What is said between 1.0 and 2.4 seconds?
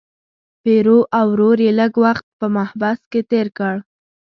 او ورور یې لږ وخت